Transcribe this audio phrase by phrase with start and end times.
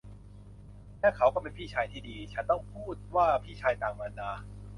[0.99, 4.31] และเขาก็เป็นพี่ชายที่ดี- ฉันต้องพูดว่าพี่ชายต่างมารดา